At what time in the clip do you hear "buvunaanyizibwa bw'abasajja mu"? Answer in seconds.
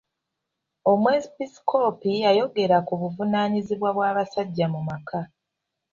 3.01-4.81